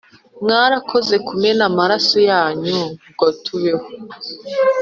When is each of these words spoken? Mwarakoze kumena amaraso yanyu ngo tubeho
Mwarakoze 0.43 1.15
kumena 1.27 1.63
amaraso 1.69 2.17
yanyu 2.29 2.79
ngo 3.11 3.27
tubeho 3.43 3.85